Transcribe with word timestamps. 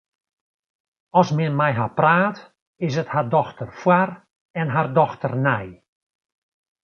As 1.19 1.29
men 1.37 1.53
mei 1.59 1.73
har 1.79 1.91
praat, 1.99 2.37
is 2.87 2.93
it 3.01 3.11
har 3.13 3.27
dochter 3.37 3.69
foar 3.81 4.09
en 4.61 4.67
har 4.75 4.89
dochter 4.99 5.33
nei. 5.47 5.65